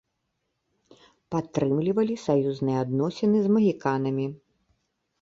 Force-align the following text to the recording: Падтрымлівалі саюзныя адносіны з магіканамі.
Падтрымлівалі 1.35 2.15
саюзныя 2.25 2.77
адносіны 2.87 3.37
з 3.47 3.55
магіканамі. 3.55 4.27